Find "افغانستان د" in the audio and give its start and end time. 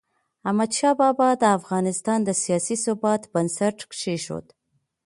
1.57-2.29